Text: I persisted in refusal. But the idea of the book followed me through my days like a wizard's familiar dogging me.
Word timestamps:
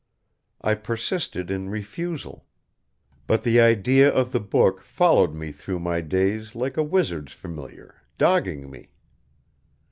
I 0.61 0.73
persisted 0.73 1.51
in 1.51 1.69
refusal. 1.69 2.47
But 3.27 3.43
the 3.43 3.59
idea 3.61 4.09
of 4.09 4.31
the 4.31 4.39
book 4.39 4.81
followed 4.81 5.35
me 5.35 5.51
through 5.51 5.79
my 5.79 6.01
days 6.01 6.55
like 6.55 6.75
a 6.75 6.81
wizard's 6.83 7.33
familiar 7.33 8.01
dogging 8.17 8.71
me. 8.71 8.89